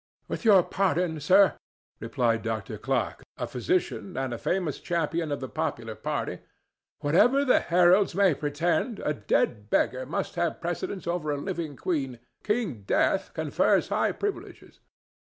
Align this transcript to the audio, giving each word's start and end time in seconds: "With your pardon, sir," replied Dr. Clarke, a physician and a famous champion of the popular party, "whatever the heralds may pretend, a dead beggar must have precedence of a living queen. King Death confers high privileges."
"With 0.27 0.43
your 0.45 0.63
pardon, 0.63 1.19
sir," 1.19 1.53
replied 1.99 2.41
Dr. 2.41 2.79
Clarke, 2.79 3.23
a 3.37 3.45
physician 3.45 4.17
and 4.17 4.33
a 4.33 4.39
famous 4.39 4.79
champion 4.79 5.31
of 5.31 5.41
the 5.41 5.47
popular 5.47 5.93
party, 5.93 6.39
"whatever 7.01 7.45
the 7.45 7.59
heralds 7.59 8.15
may 8.15 8.33
pretend, 8.33 8.97
a 9.01 9.13
dead 9.13 9.69
beggar 9.69 10.07
must 10.07 10.33
have 10.33 10.59
precedence 10.59 11.05
of 11.05 11.23
a 11.23 11.35
living 11.35 11.75
queen. 11.75 12.17
King 12.43 12.81
Death 12.81 13.31
confers 13.35 13.89
high 13.89 14.11
privileges." 14.11 14.79